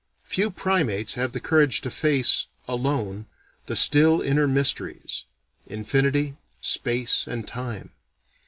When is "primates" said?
0.49-1.13